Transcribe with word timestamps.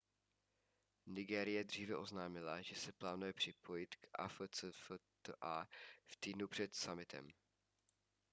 nigérie 1.05 1.63
dříve 1.63 1.95
oznámila 1.97 2.61
že 2.61 2.75
se 2.75 2.91
plánuje 2.91 3.33
připojit 3.33 3.95
k 3.95 4.07
afcfta 4.13 5.67
v 6.05 6.17
týdnu 6.19 6.47
před 6.47 6.75
summitem 6.75 7.31